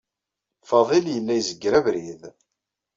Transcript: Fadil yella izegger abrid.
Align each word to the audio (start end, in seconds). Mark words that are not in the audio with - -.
Fadil 0.67 1.05
yella 1.13 1.33
izegger 1.39 1.73
abrid. 1.79 2.21